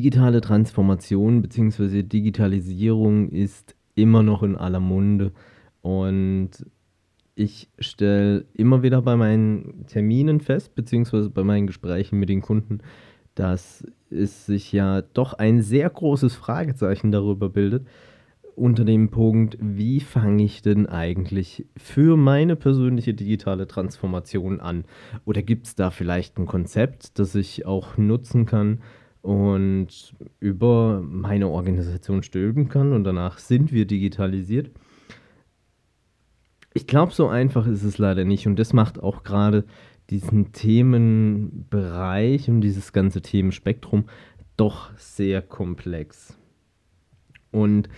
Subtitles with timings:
[0.00, 2.02] Digitale Transformation bzw.
[2.02, 5.32] Digitalisierung ist immer noch in aller Munde
[5.82, 6.52] und
[7.34, 12.78] ich stelle immer wieder bei meinen Terminen fest, beziehungsweise bei meinen Gesprächen mit den Kunden,
[13.34, 17.86] dass es sich ja doch ein sehr großes Fragezeichen darüber bildet,
[18.56, 24.84] unter dem Punkt, wie fange ich denn eigentlich für meine persönliche digitale Transformation an?
[25.26, 28.78] Oder gibt es da vielleicht ein Konzept, das ich auch nutzen kann
[29.22, 34.70] und über meine Organisation stülpen kann und danach sind wir digitalisiert?
[36.72, 39.64] Ich glaube, so einfach ist es leider nicht und das macht auch gerade
[40.10, 44.04] diesen Themenbereich und dieses ganze Themenspektrum
[44.56, 46.36] doch sehr komplex.
[47.50, 47.88] Und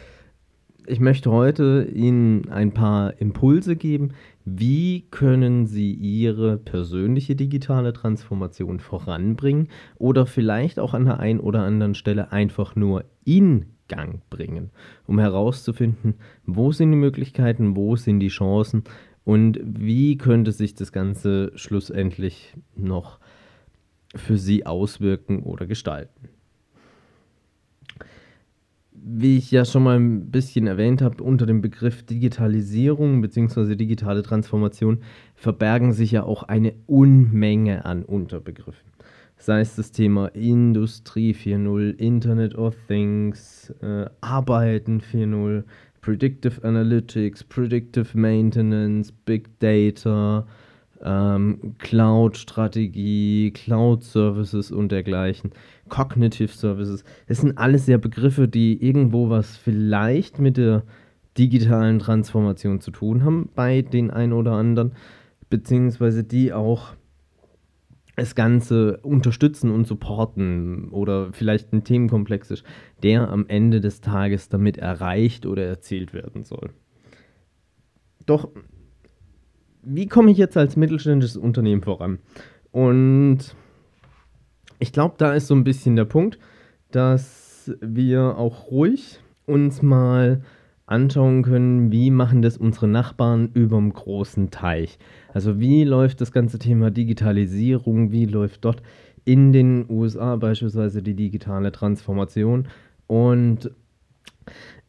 [0.87, 4.13] ich möchte heute Ihnen ein paar Impulse geben,
[4.45, 11.63] wie können Sie Ihre persönliche digitale Transformation voranbringen oder vielleicht auch an der einen oder
[11.63, 14.71] anderen Stelle einfach nur in Gang bringen,
[15.07, 16.15] um herauszufinden,
[16.47, 18.85] wo sind die Möglichkeiten, wo sind die Chancen
[19.25, 23.19] und wie könnte sich das Ganze schlussendlich noch
[24.15, 26.32] für Sie auswirken oder gestalten
[28.95, 33.75] wie ich ja schon mal ein bisschen erwähnt habe, unter dem Begriff Digitalisierung bzw.
[33.75, 34.99] digitale Transformation
[35.35, 38.93] verbergen sich ja auch eine Unmenge an Unterbegriffen.
[39.39, 45.65] Sei es das Thema Industrie 4.0, Internet of Things, äh, Arbeiten 4.0,
[46.01, 50.47] Predictive Analytics, Predictive Maintenance, Big Data,
[51.05, 55.53] ähm, Cloud-Strategie, Cloud-Services und dergleichen,
[55.89, 57.05] Cognitive Services.
[57.29, 60.85] Das sind alles ja Begriffe, die irgendwo was vielleicht mit der
[61.39, 64.93] digitalen Transformation zu tun haben bei den einen oder anderen,
[65.49, 66.95] beziehungsweise die auch
[68.17, 72.65] das Ganze unterstützen und supporten oder vielleicht ein Themenkomplex ist,
[73.03, 76.71] der am Ende des Tages damit erreicht oder erzielt werden soll.
[78.27, 78.51] Doch
[79.83, 82.19] wie komme ich jetzt als mittelständisches Unternehmen voran?
[82.71, 83.55] Und
[84.79, 86.39] ich glaube, da ist so ein bisschen der Punkt,
[86.91, 90.43] dass wir auch ruhig uns mal
[90.87, 94.99] anschauen können, wie machen das unsere Nachbarn über dem großen Teich.
[95.33, 98.83] Also wie läuft das ganze Thema Digitalisierung, wie läuft dort
[99.25, 102.69] in den USA beispielsweise die digitale Transformation.
[103.07, 103.71] Und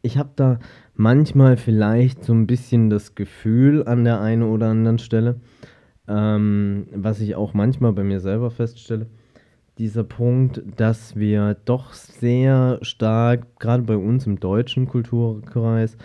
[0.02, 0.58] ich habe da
[0.94, 5.40] manchmal vielleicht so ein bisschen das Gefühl an der einen oder anderen Stelle,
[6.08, 9.06] ähm, was ich auch manchmal bei mir selber feststelle,
[9.78, 15.96] dieser Punkt, dass wir doch sehr stark, gerade bei uns im deutschen Kulturkreis,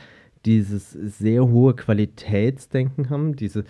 [0.45, 3.65] dieses sehr hohe Qualitätsdenken haben, diese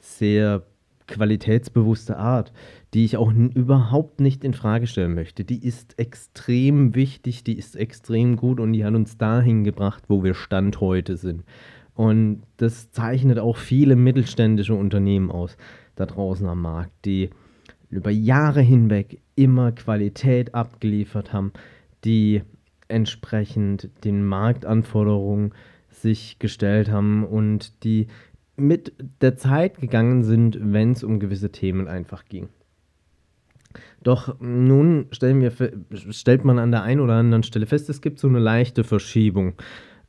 [0.00, 0.64] sehr
[1.06, 2.52] qualitätsbewusste Art,
[2.94, 5.44] die ich auch überhaupt nicht in Frage stellen möchte.
[5.44, 10.24] Die ist extrem wichtig, die ist extrem gut und die hat uns dahin gebracht, wo
[10.24, 11.44] wir Stand heute sind.
[11.94, 15.56] Und das zeichnet auch viele mittelständische Unternehmen aus
[15.94, 17.30] da draußen am Markt, die
[17.88, 21.52] über Jahre hinweg immer Qualität abgeliefert haben,
[22.04, 22.42] die
[22.88, 25.52] entsprechend den Marktanforderungen
[25.90, 28.08] sich gestellt haben und die
[28.56, 32.48] mit der Zeit gegangen sind, wenn es um gewisse Themen einfach ging.
[34.02, 35.52] Doch nun wir,
[36.10, 39.54] stellt man an der einen oder anderen Stelle fest, es gibt so eine leichte Verschiebung.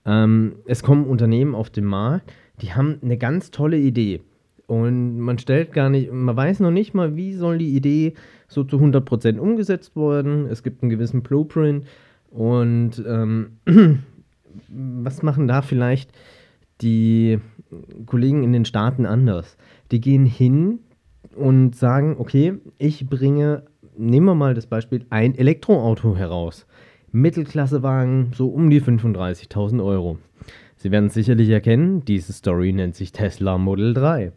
[0.06, 4.22] Ähm, es kommen Unternehmen auf den Markt, die haben eine ganz tolle Idee.
[4.68, 8.16] Und man stellt gar nicht, man weiß noch nicht mal, wie soll die Idee
[8.48, 10.48] so zu 100% umgesetzt werden.
[10.48, 11.86] Es gibt einen gewissen Blueprint.
[12.32, 13.58] Und ähm,
[14.70, 16.12] was machen da vielleicht
[16.82, 17.40] die
[18.06, 19.58] Kollegen in den Staaten anders?
[19.92, 20.80] Die gehen hin
[21.36, 23.64] und sagen, okay, ich bringe
[23.98, 26.66] nehmen wir mal das Beispiel, ein Elektroauto heraus.
[27.12, 30.20] Mittelklassewagen, so um die 35.000 Euro.
[30.76, 34.32] Sie werden sicherlich erkennen, diese Story nennt sich Tesla Model 3.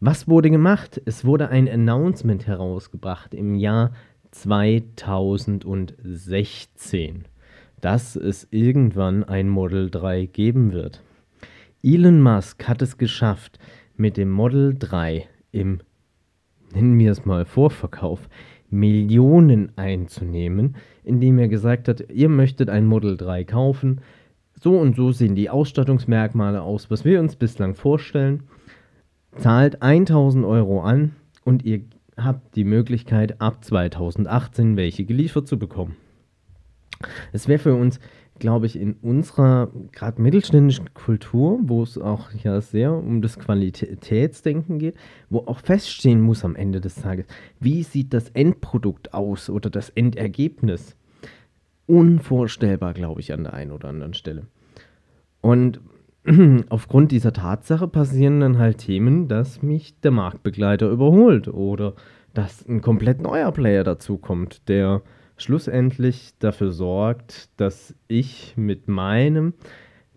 [0.00, 1.00] Was wurde gemacht?
[1.04, 3.92] Es wurde ein Announcement herausgebracht im Jahr
[4.32, 7.26] 2016,
[7.80, 11.02] dass es irgendwann ein Model 3 geben wird.
[11.82, 13.58] Elon Musk hat es geschafft,
[13.96, 15.80] mit dem Model 3 im,
[16.74, 18.28] nennen wir es mal, Vorverkauf
[18.68, 24.02] Millionen einzunehmen, indem er gesagt hat, ihr möchtet ein Model 3 kaufen,
[24.60, 28.42] so und so sehen die Ausstattungsmerkmale aus, was wir uns bislang vorstellen,
[29.36, 31.80] zahlt 1000 Euro an und ihr
[32.14, 35.96] habt die Möglichkeit, ab 2018 welche geliefert zu bekommen.
[37.32, 37.98] Es wäre für uns,
[38.40, 44.78] glaube ich, in unserer gerade mittelständischen Kultur, wo es auch ja sehr um das Qualitätsdenken
[44.78, 44.96] geht,
[45.28, 47.26] wo auch feststehen muss am Ende des Tages,
[47.60, 50.96] wie sieht das Endprodukt aus oder das Endergebnis.
[51.86, 54.46] Unvorstellbar, glaube ich, an der einen oder anderen Stelle.
[55.40, 55.80] Und
[56.68, 61.94] aufgrund dieser Tatsache passieren dann halt Themen, dass mich der Marktbegleiter überholt oder
[62.34, 65.02] dass ein komplett neuer Player dazukommt, der
[65.42, 69.54] schlussendlich dafür sorgt, dass ich mit meinem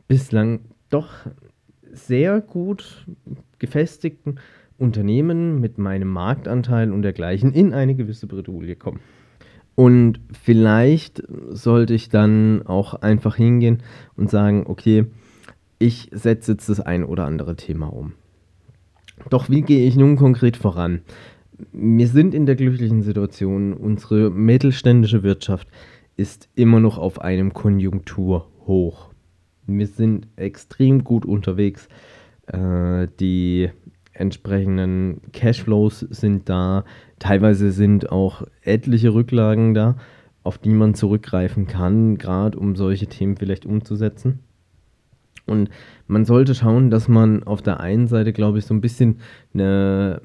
[0.07, 1.11] bislang doch
[1.91, 3.05] sehr gut
[3.59, 4.39] gefestigten
[4.77, 8.99] Unternehmen mit meinem Marktanteil und dergleichen in eine gewisse Bredouille komme.
[9.75, 13.81] Und vielleicht sollte ich dann auch einfach hingehen
[14.15, 15.05] und sagen, okay,
[15.79, 18.13] ich setze jetzt das ein oder andere Thema um.
[19.29, 21.01] Doch wie gehe ich nun konkret voran?
[21.71, 25.67] Wir sind in der glücklichen Situation, unsere mittelständische Wirtschaft
[26.15, 29.09] ist immer noch auf einem Konjunkturhoch.
[29.65, 31.87] Wir sind extrem gut unterwegs.
[32.47, 33.69] Äh, die
[34.13, 36.85] entsprechenden Cashflows sind da.
[37.19, 39.95] Teilweise sind auch etliche Rücklagen da,
[40.43, 44.39] auf die man zurückgreifen kann, gerade um solche Themen vielleicht umzusetzen.
[45.45, 45.69] Und
[46.07, 49.19] man sollte schauen, dass man auf der einen Seite, glaube ich, so ein bisschen
[49.53, 50.21] eine,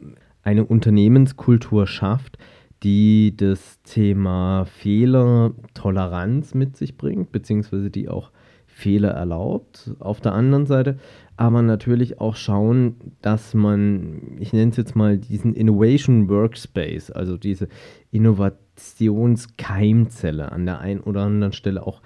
[0.49, 2.39] eine Unternehmenskultur schafft,
[2.83, 8.31] die das Thema Fehlertoleranz mit sich bringt, beziehungsweise die auch
[8.67, 9.91] Fehler erlaubt.
[9.99, 10.97] Auf der anderen Seite
[11.37, 17.37] aber natürlich auch schauen, dass man, ich nenne es jetzt mal diesen Innovation Workspace, also
[17.37, 17.69] diese
[18.11, 22.01] Innovationskeimzelle an der einen oder anderen Stelle auch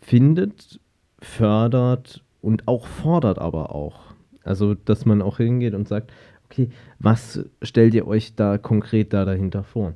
[0.00, 0.80] findet
[1.20, 4.14] fördert und auch fordert aber auch.
[4.42, 6.12] Also, dass man auch hingeht und sagt,
[6.50, 6.68] okay,
[6.98, 9.94] was stellt ihr euch da konkret da dahinter vor?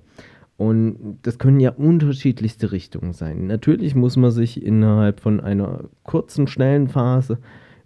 [0.56, 3.48] Und das können ja unterschiedlichste Richtungen sein.
[3.48, 7.38] Natürlich muss man sich innerhalb von einer kurzen, schnellen Phase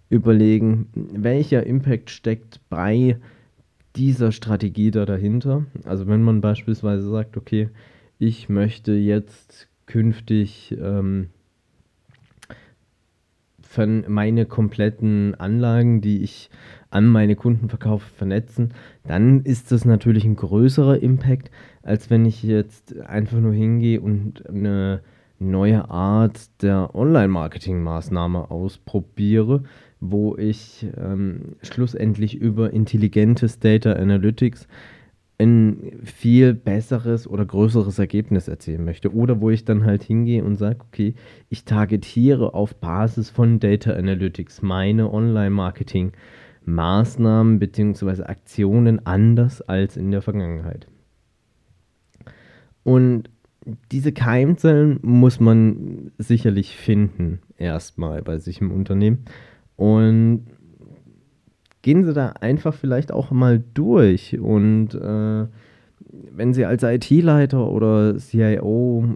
[0.09, 3.17] überlegen, welcher Impact steckt bei
[3.95, 5.65] dieser Strategie da dahinter.
[5.83, 7.69] Also wenn man beispielsweise sagt, okay,
[8.19, 11.29] ich möchte jetzt künftig ähm,
[13.77, 16.49] meine kompletten Anlagen, die ich
[16.89, 18.73] an meine Kunden verkaufe, vernetzen,
[19.05, 21.51] dann ist das natürlich ein größerer Impact,
[21.83, 25.01] als wenn ich jetzt einfach nur hingehe und eine
[25.39, 29.63] neue Art der Online-Marketing-Maßnahme ausprobiere,
[29.99, 34.67] wo ich ähm, schlussendlich über intelligentes Data Analytics
[35.39, 39.13] ein viel besseres oder größeres Ergebnis erzielen möchte.
[39.13, 41.15] Oder wo ich dann halt hingehe und sage, okay,
[41.47, 45.07] ich targetiere auf Basis von Data Analytics meine
[46.69, 48.23] Online-Marketing-Maßnahmen bzw.
[48.23, 50.87] Aktionen anders als in der Vergangenheit.
[52.83, 53.29] Und
[53.91, 59.25] diese Keimzellen muss man sicherlich finden, erstmal bei sich im Unternehmen.
[59.75, 60.45] Und
[61.81, 65.47] gehen Sie da einfach vielleicht auch mal durch und äh,
[66.31, 69.15] wenn Sie als IT-Leiter oder CIO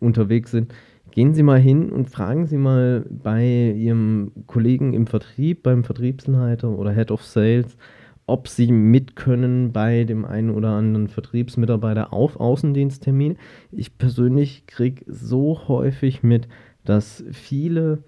[0.00, 0.74] unterwegs sind,
[1.16, 6.68] gehen Sie mal hin und fragen Sie mal bei Ihrem Kollegen im Vertrieb, beim Vertriebsleiter
[6.68, 7.78] oder Head of Sales,
[8.26, 13.38] ob Sie mitkönnen bei dem einen oder anderen Vertriebsmitarbeiter auf Außendiensttermin.
[13.72, 16.48] Ich persönlich kriege so häufig mit,
[16.84, 18.02] dass viele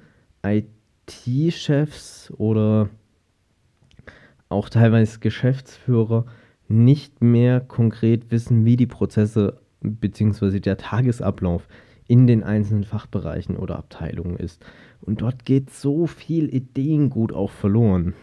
[0.44, 2.90] IT-Chefs oder
[4.50, 6.26] auch teilweise Geschäftsführer
[6.68, 10.60] nicht mehr konkret wissen, wie die Prozesse bzw.
[10.60, 11.66] der Tagesablauf
[12.08, 14.64] in den einzelnen Fachbereichen oder Abteilungen ist.
[15.00, 18.14] Und dort geht so viel Ideengut auch verloren.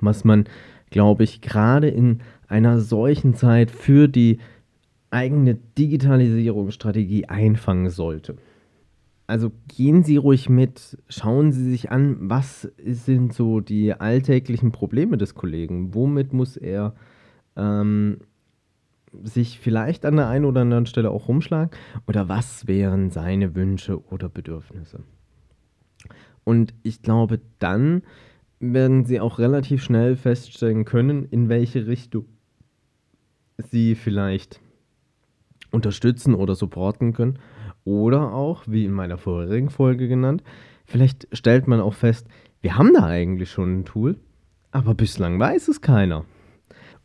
[0.00, 0.44] Was man,
[0.90, 4.38] glaube ich, gerade in einer solchen Zeit für die
[5.10, 8.36] eigene Digitalisierungsstrategie einfangen sollte.
[9.26, 15.18] Also gehen Sie ruhig mit, schauen Sie sich an, was sind so die alltäglichen Probleme
[15.18, 16.94] des Kollegen, womit muss er
[17.56, 18.18] ähm,
[19.22, 21.70] sich vielleicht an der einen oder anderen Stelle auch rumschlagen
[22.06, 25.02] oder was wären seine Wünsche oder Bedürfnisse.
[26.44, 28.02] Und ich glaube, dann
[28.60, 32.24] werden Sie auch relativ schnell feststellen können, in welche Richtung
[33.58, 34.60] Sie vielleicht
[35.70, 37.38] unterstützen oder supporten können
[37.84, 40.42] oder auch, wie in meiner vorherigen Folge genannt,
[40.84, 42.26] vielleicht stellt man auch fest,
[42.60, 44.16] wir haben da eigentlich schon ein Tool,
[44.70, 46.24] aber bislang weiß es keiner.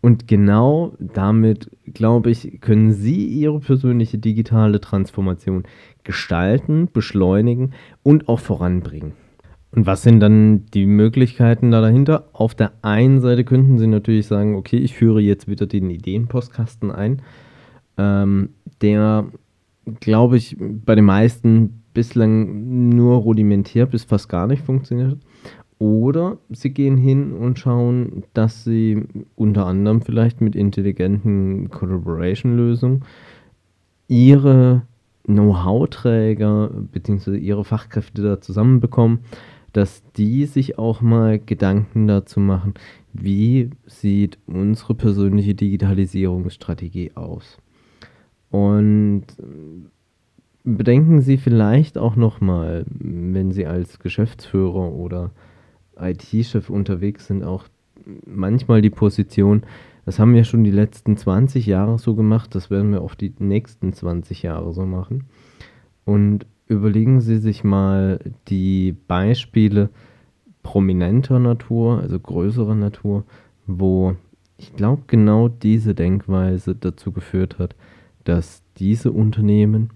[0.03, 5.63] Und genau damit, glaube ich, können Sie Ihre persönliche digitale Transformation
[6.03, 7.71] gestalten, beschleunigen
[8.03, 9.13] und auch voranbringen.
[9.71, 12.27] Und was sind dann die Möglichkeiten da dahinter?
[12.33, 16.91] Auf der einen Seite könnten Sie natürlich sagen, okay, ich führe jetzt wieder den Ideenpostkasten
[16.91, 17.21] ein,
[17.97, 18.49] ähm,
[18.81, 19.27] der,
[20.01, 25.17] glaube ich, bei den meisten bislang nur rudimentär bis fast gar nicht funktioniert.
[25.83, 29.03] Oder sie gehen hin und schauen, dass sie
[29.35, 33.03] unter anderem vielleicht mit intelligenten Collaboration-Lösungen
[34.07, 34.83] ihre
[35.25, 37.35] Know-how-Träger bzw.
[37.35, 39.25] ihre Fachkräfte da zusammenbekommen,
[39.73, 42.75] dass die sich auch mal Gedanken dazu machen,
[43.11, 47.57] wie sieht unsere persönliche Digitalisierungsstrategie aus.
[48.51, 49.25] Und
[50.63, 55.31] bedenken Sie vielleicht auch nochmal, wenn Sie als Geschäftsführer oder
[55.99, 57.65] IT-Chef unterwegs sind, auch
[58.25, 59.63] manchmal die Position,
[60.05, 63.33] das haben wir schon die letzten 20 Jahre so gemacht, das werden wir auch die
[63.39, 65.25] nächsten 20 Jahre so machen.
[66.05, 68.19] Und überlegen Sie sich mal
[68.49, 69.89] die Beispiele
[70.61, 73.23] prominenter Natur, also größerer Natur,
[73.67, 74.15] wo
[74.57, 77.75] ich glaube genau diese Denkweise dazu geführt hat,
[78.23, 79.89] dass diese Unternehmen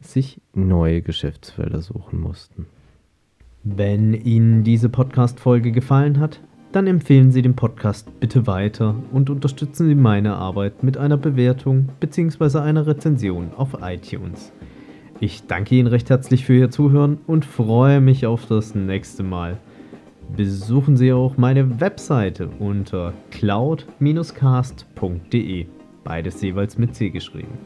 [0.00, 2.66] sich neue Geschäftsfelder suchen mussten.
[3.62, 6.40] Wenn Ihnen diese Podcast-Folge gefallen hat,
[6.72, 11.90] dann empfehlen Sie den Podcast bitte weiter und unterstützen Sie meine Arbeit mit einer Bewertung
[12.00, 12.60] bzw.
[12.60, 14.50] einer Rezension auf iTunes.
[15.20, 19.58] Ich danke Ihnen recht herzlich für Ihr Zuhören und freue mich auf das nächste Mal.
[20.34, 25.66] Besuchen Sie auch meine Webseite unter cloud-cast.de,
[26.02, 27.58] beides jeweils mit C geschrieben.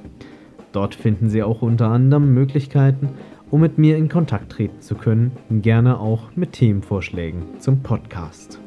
[0.72, 3.10] Dort finden Sie auch unter anderem Möglichkeiten,
[3.54, 8.58] um mit mir in Kontakt treten zu können, gerne auch mit Themenvorschlägen zum Podcast.